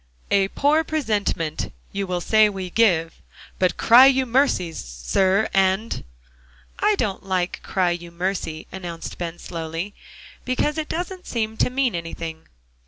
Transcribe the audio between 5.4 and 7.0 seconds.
and'"? "I